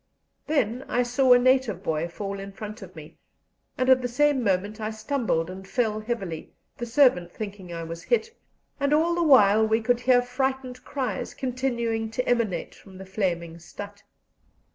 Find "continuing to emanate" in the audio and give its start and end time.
11.35-12.73